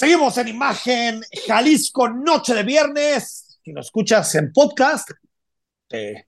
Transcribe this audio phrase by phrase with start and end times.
[0.00, 3.58] Seguimos en imagen Jalisco, noche de viernes.
[3.62, 5.10] Si nos escuchas en podcast,
[5.88, 6.26] te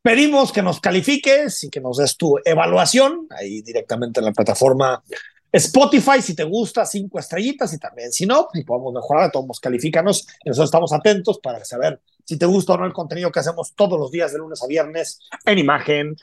[0.00, 5.02] pedimos que nos califiques y que nos des tu evaluación ahí directamente en la plataforma
[5.50, 6.22] Spotify.
[6.22, 10.28] Si te gusta, cinco estrellitas y también si no, si podemos mejorar, todos califícanos.
[10.44, 13.98] Nosotros estamos atentos para saber si te gusta o no el contenido que hacemos todos
[13.98, 16.14] los días de lunes a viernes en imagen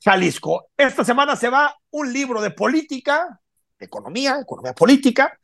[0.00, 0.68] Jalisco.
[0.76, 3.40] Esta semana se va un libro de política,
[3.80, 5.36] economía, economía política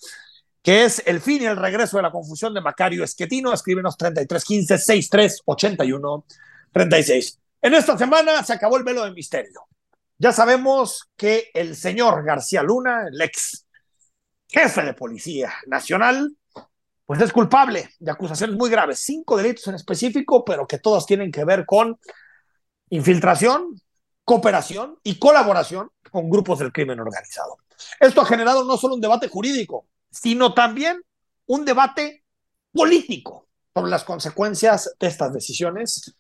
[0.63, 3.53] que es El fin y el regreso de la confusión de Macario Esquetino.
[3.53, 6.25] Escríbenos 3315 6381
[6.73, 7.39] 36.
[7.63, 9.67] En esta semana se acabó el velo de misterio.
[10.19, 13.67] Ya sabemos que el señor García Luna, el ex
[14.49, 16.37] jefe de Policía Nacional,
[17.07, 21.33] pues es culpable de acusaciones muy graves, cinco delitos en específico, pero que todos tienen
[21.33, 21.99] que ver con
[22.91, 23.81] infiltración,
[24.25, 27.59] cooperación y colaboración con grupos del crimen organizado.
[27.99, 31.03] Esto ha generado no solo un debate jurídico, sino también
[31.47, 32.25] un debate
[32.73, 36.15] político sobre las consecuencias de estas decisiones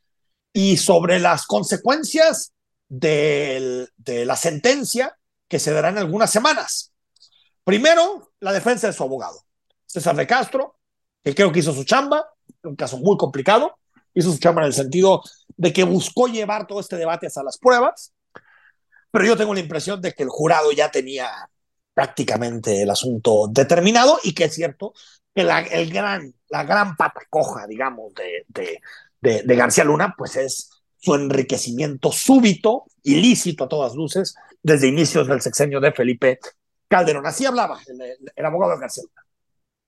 [0.52, 2.52] y sobre las consecuencias
[2.88, 5.16] de, la sentencia
[5.48, 6.92] que se dará en algunas semanas.
[7.64, 9.44] Primero, la defensa de su abogado,
[9.86, 10.78] César de Castro,
[11.22, 12.26] que creo que hizo su chamba,
[12.62, 13.78] un caso muy complicado,
[14.14, 15.22] hizo su chamba en el sentido
[15.56, 18.12] de que buscó llevar todo este debate hasta las pruebas,
[19.10, 21.30] pero yo tengo la impresión de que el jurado ya tenía
[21.94, 24.94] prácticamente el asunto determinado y que es cierto
[25.34, 28.44] que la, el gran, la gran pata coja, digamos, de,
[29.20, 35.28] de, de, García Luna, pues es su enriquecimiento súbito, ilícito a todas luces, desde inicios
[35.28, 36.38] del sexenio de Felipe
[36.88, 37.26] Calderón.
[37.26, 38.00] Así hablaba el,
[38.34, 39.26] el, abogado García Luna.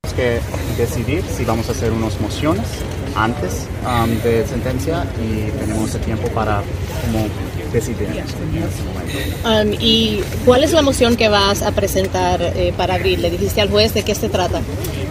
[0.02, 0.42] Tenemos
[0.76, 2.66] que decidir si vamos a hacer unas mociones
[3.14, 6.60] antes um, de sentencia y tenemos el tiempo para
[7.02, 7.28] como
[7.72, 9.76] decidir en este momento.
[9.76, 13.22] Um, ¿Y cuál es la moción que vas a presentar eh, para abril?
[13.22, 14.60] ¿Le dijiste al juez de qué se trata?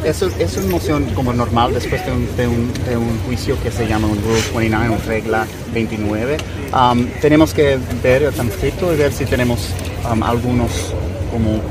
[0.04, 3.72] Eso es una moción como normal después de un, de un, de un juicio que
[3.72, 6.38] se llama un Rule 29, una regla 29.
[6.74, 9.70] Um, tenemos que ver el transcripto y ver si tenemos
[10.12, 10.94] um, algunos
[11.32, 11.62] como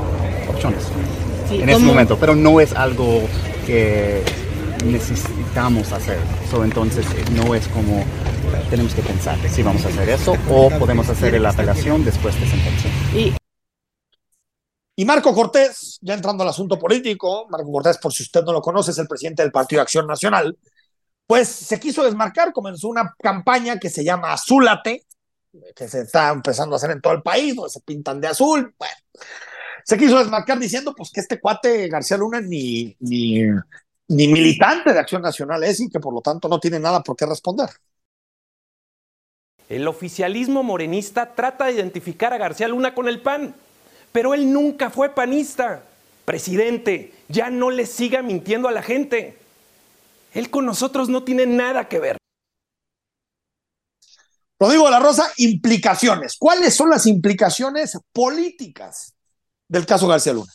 [0.49, 0.85] opciones
[1.51, 3.21] sí, en este momento, pero no es algo
[3.65, 4.23] que
[4.85, 6.19] necesitamos hacer.
[6.49, 8.03] So, entonces no es como
[8.69, 12.47] tenemos que pensar si vamos a hacer eso o podemos hacer la apelación después de
[12.47, 12.89] sentencia.
[13.15, 13.35] Y,
[14.95, 18.61] y Marco Cortés, ya entrando al asunto político, Marco Cortés, por si usted no lo
[18.61, 20.57] conoce, es el presidente del Partido de Acción Nacional,
[21.27, 25.05] pues se quiso desmarcar, comenzó una campaña que se llama Azúlate,
[25.75, 28.73] que se está empezando a hacer en todo el país, donde se pintan de azul,
[28.77, 28.95] bueno,
[29.83, 33.41] se quiso desmarcar diciendo pues que este cuate García Luna ni, ni,
[34.07, 37.15] ni militante de Acción Nacional es y que por lo tanto no tiene nada por
[37.15, 37.69] qué responder.
[39.69, 43.55] El oficialismo morenista trata de identificar a García Luna con el PAN,
[44.11, 45.83] pero él nunca fue panista.
[46.25, 49.37] Presidente, ya no le siga mintiendo a la gente.
[50.33, 52.17] Él con nosotros no tiene nada que ver.
[54.59, 56.35] Rodrigo de la Rosa, implicaciones.
[56.37, 59.15] ¿Cuáles son las implicaciones políticas
[59.71, 60.51] del caso García Luna?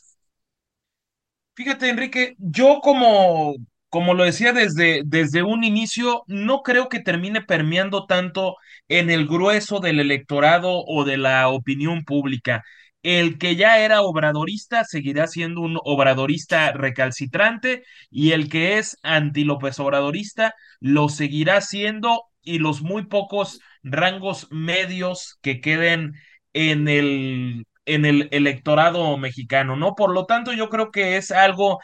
[1.55, 3.55] Fíjate, Enrique, yo como,
[3.89, 8.57] como lo decía desde, desde un inicio, no creo que termine permeando tanto
[8.89, 12.63] en el grueso del electorado o de la opinión pública.
[13.03, 19.45] El que ya era obradorista seguirá siendo un obradorista recalcitrante y el que es anti
[19.45, 26.15] López Obradorista lo seguirá siendo y los muy pocos rangos medios que queden
[26.53, 29.95] en el en el electorado mexicano, ¿no?
[29.95, 31.81] Por lo tanto, yo creo que es algo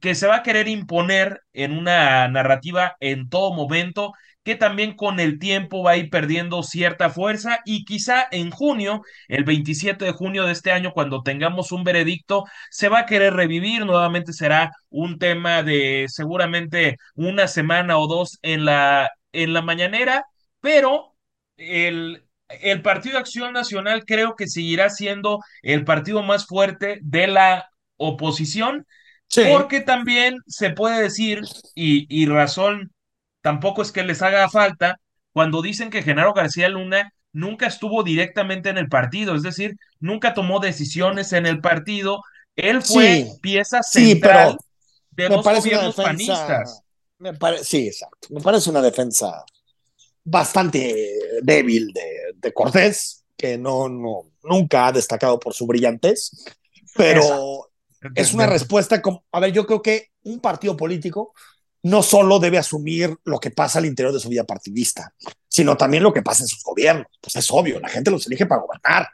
[0.00, 4.12] que se va a querer imponer en una narrativa en todo momento,
[4.42, 9.02] que también con el tiempo va a ir perdiendo cierta fuerza y quizá en junio,
[9.28, 13.34] el 27 de junio de este año, cuando tengamos un veredicto, se va a querer
[13.34, 19.60] revivir, nuevamente será un tema de seguramente una semana o dos en la, en la
[19.62, 20.24] mañanera,
[20.60, 21.14] pero
[21.56, 22.24] el,
[22.60, 28.86] el Partido Acción Nacional creo que seguirá siendo el partido más fuerte de la oposición,
[29.28, 29.42] sí.
[29.48, 31.42] porque también se puede decir,
[31.74, 32.92] y, y, razón
[33.42, 34.98] tampoco es que les haga falta,
[35.32, 40.34] cuando dicen que Genaro García Luna nunca estuvo directamente en el partido, es decir, nunca
[40.34, 42.22] tomó decisiones en el partido,
[42.56, 44.66] él fue sí, pieza central sí,
[45.10, 46.82] de dos gobiernos defensa, panistas.
[47.18, 49.44] Me pare, sí, exacto, me parece una defensa
[50.24, 51.12] bastante
[51.42, 56.30] débil de, de Cortés, que no, no, nunca ha destacado por su brillantez,
[56.94, 57.70] pero
[58.14, 61.32] es una respuesta como, a ver, yo creo que un partido político
[61.82, 65.14] no solo debe asumir lo que pasa al interior de su vida partidista,
[65.48, 67.06] sino también lo que pasa en sus gobiernos.
[67.20, 69.08] Pues es obvio, la gente los elige para gobernar,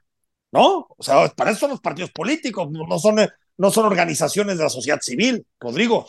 [0.52, 0.87] ¿no?
[0.96, 3.17] O sea, para eso son los partidos políticos, no son,
[3.56, 6.06] no son organizaciones de la sociedad civil, Rodrigo,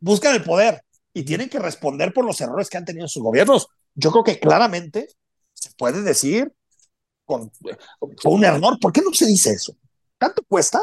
[0.00, 0.82] buscan el poder
[1.12, 3.68] y tienen que responder por los errores que han tenido en sus gobiernos.
[3.94, 5.08] Yo creo que claramente
[5.60, 6.52] se puede decir
[7.24, 7.50] con,
[8.22, 8.78] con un error.
[8.80, 9.76] ¿Por qué no se dice eso?
[10.18, 10.82] ¿Tanto cuesta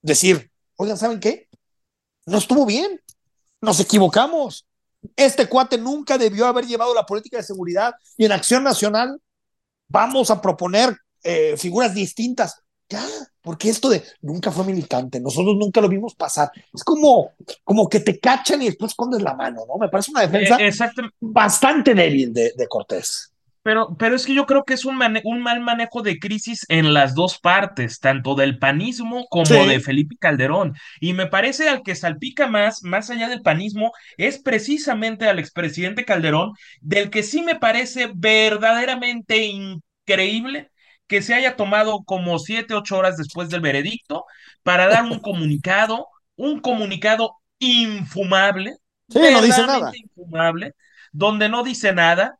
[0.00, 1.48] decir, oigan, ¿saben qué?
[2.26, 3.00] No estuvo bien,
[3.60, 4.66] nos equivocamos.
[5.16, 9.20] Este cuate nunca debió haber llevado la política de seguridad y en Acción Nacional
[9.88, 12.62] vamos a proponer eh, figuras distintas.
[12.90, 13.04] Ya,
[13.42, 16.50] porque esto de nunca fue militante, nosotros nunca lo vimos pasar.
[16.72, 19.76] Es como, como que te cachan y después escondes la mano, ¿no?
[19.76, 20.70] Me parece una defensa eh,
[21.20, 23.30] bastante débil de, de Cortés.
[23.68, 26.94] Pero, pero es que yo creo que es un, un mal manejo de crisis en
[26.94, 29.54] las dos partes, tanto del panismo como Sí.
[29.66, 30.74] de Felipe Calderón.
[31.00, 36.04] Y me parece al que salpica más, más allá del panismo, es precisamente al expresidente
[36.06, 40.70] Calderón, del que sí me parece verdaderamente increíble
[41.06, 44.24] que se haya tomado como siete, ocho horas después del veredicto
[44.62, 46.06] para dar un comunicado,
[46.36, 48.76] un comunicado infumable,
[49.08, 49.92] Sí, no dice nada.
[49.92, 50.72] infumable,
[51.12, 52.38] donde no dice nada,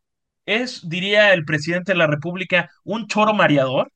[0.55, 3.91] es, diría el presidente de la República, un choro mareador,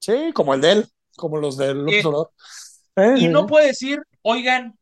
[0.00, 2.32] Sí, como el de él, como los del López Eh, Obrador.
[2.96, 4.78] Eh, y no puede decir, oigan,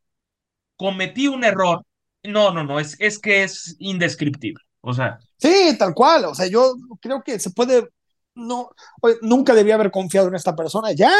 [0.77, 1.85] cometí un error.
[2.25, 4.63] No, no, no, es, es que es indescriptible.
[4.83, 6.25] O sea, Sí, tal cual.
[6.27, 7.89] O sea, yo creo que se puede.
[8.35, 8.71] No,
[9.01, 10.93] oye, nunca debía haber confiado en esta persona.
[10.93, 11.11] Ya,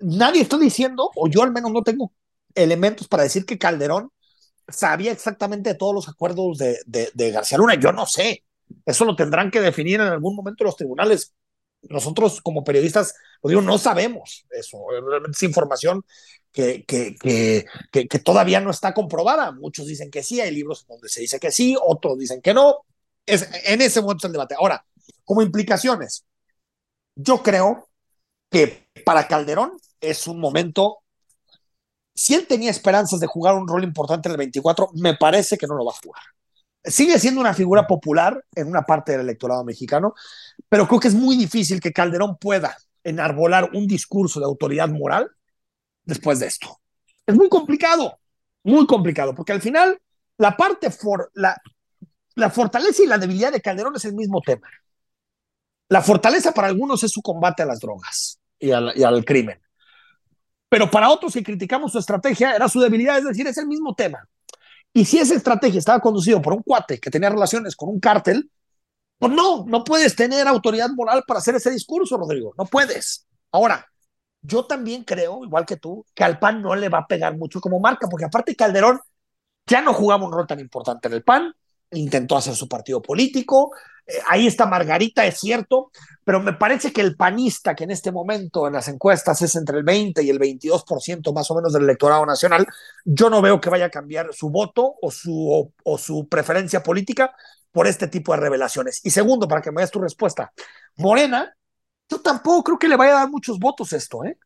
[0.00, 2.12] nadie está diciendo, o yo al menos no tengo
[2.54, 4.10] elementos para decir que Calderón
[4.68, 7.74] sabía exactamente de todos los acuerdos de, de, de García Luna.
[7.76, 8.44] Yo no sé.
[8.84, 11.34] Eso lo tendrán que definir en algún momento los tribunales.
[11.82, 14.78] Nosotros, como periodistas, lo digo, no sabemos eso.
[14.90, 16.04] Realmente es información
[16.52, 17.16] que, que,
[17.90, 19.52] que, todavía no está comprobada.
[19.52, 22.78] Muchos dicen que sí, hay libros donde se dice que sí, otros dicen que no.
[23.26, 24.54] Es, en ese momento el debate.
[24.54, 24.84] Ahora,
[25.24, 26.24] como implicaciones,
[27.16, 27.88] yo creo
[28.50, 30.98] que para Calderón es un momento.
[32.14, 35.66] Si él tenía esperanzas de jugar un rol importante en el 24, me parece que
[35.66, 36.22] no lo va a jugar.
[36.84, 40.14] Sigue siendo una figura popular en una parte del electorado mexicano,
[40.68, 45.30] pero creo que es muy difícil que Calderón pueda enarbolar un discurso de autoridad moral
[46.04, 46.80] después de esto.
[47.26, 48.18] Es muy complicado,
[48.62, 49.98] muy complicado, porque al final
[50.36, 51.56] la parte, for, la,
[52.34, 54.68] la fortaleza y la debilidad de Calderón es el mismo tema.
[55.88, 59.60] La fortaleza para algunos es su combate a las drogas y al, y al crimen.
[60.68, 63.94] Pero para otros que criticamos su estrategia era su debilidad, es decir, es el mismo
[63.94, 64.26] tema.
[64.96, 68.48] Y si esa estrategia estaba conducido por un cuate que tenía relaciones con un cártel,
[69.18, 73.26] pues no, no puedes tener autoridad moral para hacer ese discurso, Rodrigo, no puedes.
[73.50, 73.84] Ahora,
[74.40, 77.60] yo también creo, igual que tú, que al PAN no le va a pegar mucho
[77.60, 79.00] como marca, porque aparte Calderón
[79.66, 81.52] ya no jugaba un rol tan importante en el PAN,
[81.94, 83.72] intentó hacer su partido político,
[84.06, 85.90] eh, ahí está Margarita, es cierto,
[86.24, 89.78] pero me parece que el panista, que en este momento en las encuestas es entre
[89.78, 92.66] el 20 y el 22% más o menos del electorado nacional,
[93.04, 96.82] yo no veo que vaya a cambiar su voto o su, o, o su preferencia
[96.82, 97.34] política
[97.72, 99.00] por este tipo de revelaciones.
[99.04, 100.52] Y segundo, para que me des tu respuesta,
[100.96, 101.54] Morena,
[102.08, 104.38] yo tampoco creo que le vaya a dar muchos votos esto, ¿eh?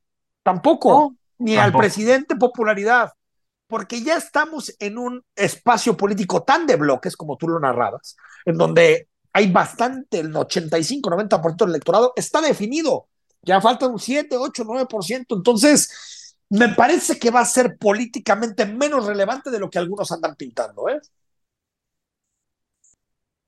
[0.43, 1.79] Tampoco, No, ni tampoco.
[1.79, 3.13] al presidente popularidad,
[3.69, 8.17] porque ya estamos en un espacio político tan de bloques, como tú lo narrabas,
[8.47, 13.09] en donde hay bastante, el 85-90% del electorado está definido.
[13.43, 15.37] Ya falta un 7, 8, 9%.
[15.37, 20.35] Entonces, me parece que va a ser políticamente menos relevante de lo que algunos andan
[20.37, 21.01] pintando, ¿eh?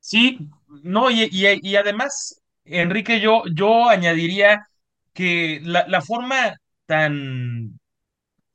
[0.01, 0.39] Sí,
[0.83, 4.67] no, y, y, y además, Enrique, yo, yo añadiría
[5.13, 6.57] que la, la forma
[6.87, 7.80] tan,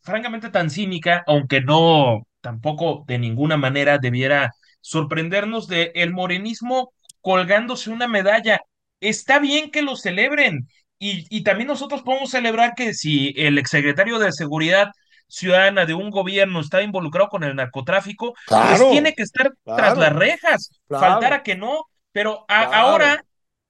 [0.06, 7.90] francamente tan cínica, aunque no tampoco de ninguna manera debiera sorprendernos de el morenismo colgándose
[7.90, 8.62] una medalla.
[9.00, 10.68] Está bien que lo celebren
[11.00, 14.90] y, y también nosotros podemos celebrar que si el exsecretario de Seguridad
[15.28, 19.98] Ciudadana de un gobierno está involucrado con el narcotráfico, Claro, pues tiene que estar tras
[19.98, 21.22] las rejas, claro.
[21.22, 23.24] faltara que no, pero a- ahora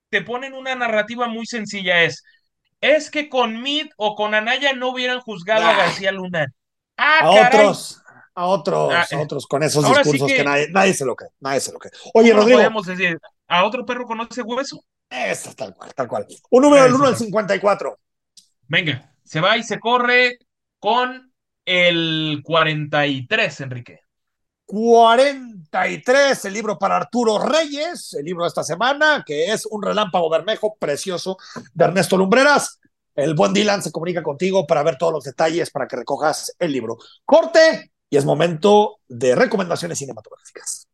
[0.10, 2.24] te ponen una narrativa muy sencilla, es,
[2.82, 5.76] es que con Mid o con Anaya no hubieran juzgado a.
[5.76, 6.48] García Luna.
[6.98, 7.60] Ah, a caray.
[7.62, 8.02] otros,
[8.36, 11.16] a otros, Ah, a otros con esos sí discursos que, que- nadie, nadie se lo
[11.16, 11.92] cree, nadie se lo cree.
[12.14, 13.20] Oye, ¿Cómo lo Rodrigo, podemos decir?
[13.48, 14.80] ¿A otro perro conoce hueso?
[15.10, 16.26] eso es tal cual, tal cual.
[16.52, 17.26] Un número del Eso 1 al está.
[17.26, 17.98] 54.
[18.68, 20.40] Venga, se va y se corre
[20.80, 21.32] con
[21.66, 24.00] el 43, Enrique.
[25.76, 30.30] 43, el libro para Arturo Reyes, el libro de esta semana, que es Un relámpago
[30.30, 31.38] bermejo precioso
[31.74, 32.80] de Ernesto Lumbreras.
[33.14, 36.72] El buen Dylan se comunica contigo para ver todos los detalles para que recojas el
[36.72, 36.98] libro.
[37.26, 40.88] Corte y es momento de recomendaciones cinematográficas.